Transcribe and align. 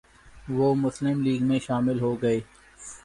وہ 0.49 0.73
مسلم 0.75 1.21
لیگ 1.21 1.43
میں 1.43 1.59
شامل 1.59 1.99
ہوگئے 1.99 2.39